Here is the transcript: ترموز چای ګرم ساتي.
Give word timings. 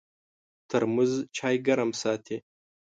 ترموز 0.69 1.13
چای 1.35 1.55
ګرم 1.65 1.89
ساتي. 2.01 2.37